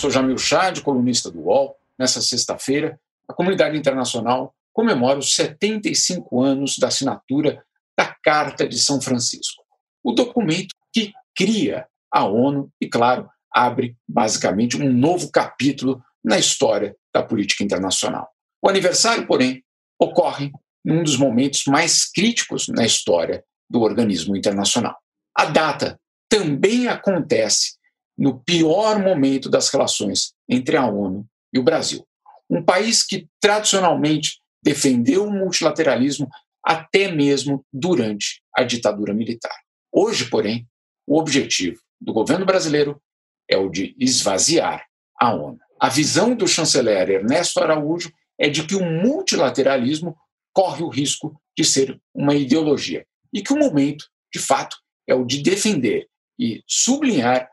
[0.00, 1.76] Sou Jamil Chad, colunista do UOL.
[1.98, 2.98] Nessa sexta-feira,
[3.28, 7.62] a comunidade internacional comemora os 75 anos da assinatura
[7.94, 9.62] da Carta de São Francisco,
[10.02, 16.96] o documento que cria a ONU e, claro, abre basicamente um novo capítulo na história
[17.12, 18.30] da política internacional.
[18.62, 19.62] O aniversário, porém,
[19.98, 20.50] ocorre
[20.82, 24.96] num dos momentos mais críticos na história do organismo internacional.
[25.36, 27.78] A data também acontece
[28.16, 32.06] no pior momento das relações entre a ONU e o Brasil.
[32.48, 36.28] Um país que tradicionalmente defendeu o multilateralismo
[36.64, 39.56] até mesmo durante a ditadura militar.
[39.92, 40.68] Hoje, porém,
[41.06, 43.00] o objetivo do governo brasileiro
[43.48, 44.84] é o de esvaziar
[45.18, 45.58] a ONU.
[45.80, 50.16] A visão do chanceler Ernesto Araújo é de que o multilateralismo
[50.52, 55.24] corre o risco de ser uma ideologia e que o momento, de fato, é o
[55.24, 56.08] de defender
[56.38, 57.48] e sublinhar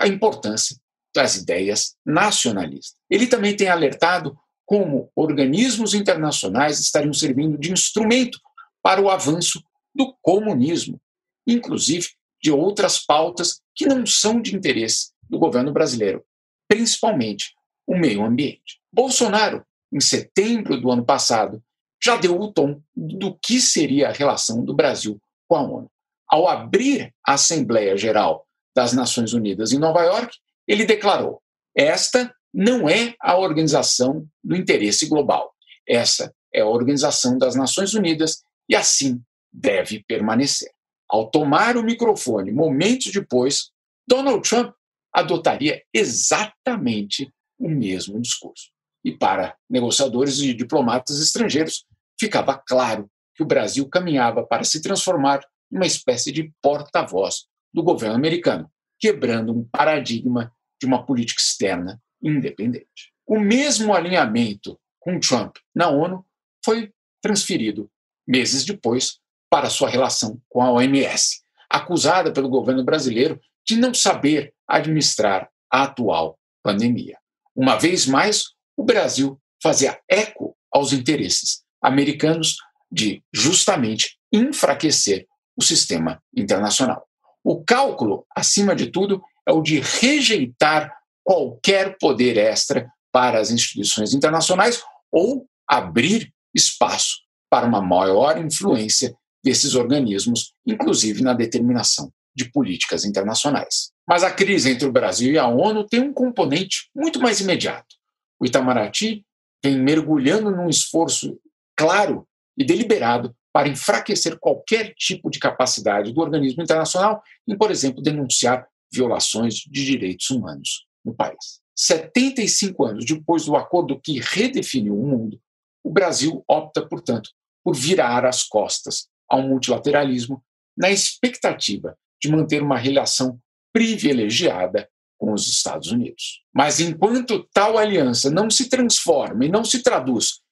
[0.00, 0.76] a importância
[1.14, 2.96] das ideias nacionalistas.
[3.10, 8.38] Ele também tem alertado como organismos internacionais estariam servindo de instrumento
[8.82, 9.62] para o avanço
[9.94, 11.00] do comunismo,
[11.46, 12.08] inclusive
[12.42, 16.24] de outras pautas que não são de interesse do governo brasileiro,
[16.68, 17.54] principalmente
[17.86, 18.80] o meio ambiente.
[18.92, 21.62] Bolsonaro, em setembro do ano passado,
[22.02, 25.90] já deu o tom do que seria a relação do Brasil com a ONU.
[26.28, 28.45] Ao abrir a Assembleia Geral
[28.76, 30.36] das Nações Unidas em Nova York,
[30.68, 31.42] ele declarou:
[31.74, 35.54] esta não é a organização do interesse global.
[35.88, 40.70] Essa é a Organização das Nações Unidas e assim deve permanecer.
[41.08, 43.70] Ao tomar o microfone momentos depois,
[44.06, 44.74] Donald Trump
[45.12, 48.70] adotaria exatamente o mesmo discurso.
[49.02, 51.86] E para negociadores e diplomatas estrangeiros,
[52.18, 55.40] ficava claro que o Brasil caminhava para se transformar
[55.72, 62.02] em uma espécie de porta-voz do governo americano, quebrando um paradigma de uma política externa
[62.22, 63.12] independente.
[63.26, 66.24] O mesmo alinhamento com Trump na ONU
[66.64, 67.90] foi transferido
[68.26, 69.18] meses depois
[69.50, 75.82] para sua relação com a OMS, acusada pelo governo brasileiro de não saber administrar a
[75.82, 77.18] atual pandemia.
[77.54, 82.56] Uma vez mais, o Brasil fazia eco aos interesses americanos
[82.90, 85.26] de justamente enfraquecer
[85.56, 87.06] o sistema internacional.
[87.48, 90.92] O cálculo, acima de tudo, é o de rejeitar
[91.22, 97.18] qualquer poder extra para as instituições internacionais ou abrir espaço
[97.48, 103.92] para uma maior influência desses organismos, inclusive na determinação de políticas internacionais.
[104.08, 107.94] Mas a crise entre o Brasil e a ONU tem um componente muito mais imediato.
[108.40, 109.24] O Itamaraty
[109.64, 111.38] vem mergulhando num esforço
[111.76, 112.26] claro
[112.58, 118.68] e deliberado para enfraquecer qualquer tipo de capacidade do organismo internacional em, por exemplo, denunciar
[118.92, 121.62] violações de direitos humanos no país.
[121.74, 125.40] 75 anos depois do acordo que redefiniu o mundo,
[125.82, 127.30] o Brasil opta, portanto,
[127.64, 130.44] por virar as costas ao multilateralismo
[130.76, 133.40] na expectativa de manter uma relação
[133.72, 134.86] privilegiada
[135.16, 136.42] com os Estados Unidos.
[136.54, 140.42] Mas enquanto tal aliança não se transforma e não se traduz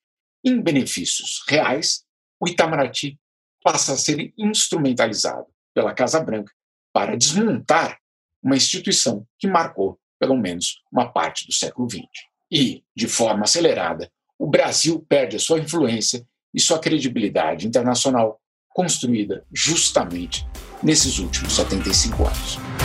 [0.43, 2.03] em benefícios reais,
[2.41, 3.19] o Itamaraty
[3.62, 6.53] passa a ser instrumentalizado pela Casa Branca
[6.93, 7.99] para desmontar
[8.43, 12.05] uma instituição que marcou pelo menos uma parte do século XX.
[12.50, 19.44] E, de forma acelerada, o Brasil perde a sua influência e sua credibilidade internacional construída
[19.53, 20.47] justamente
[20.83, 22.84] nesses últimos 75 anos.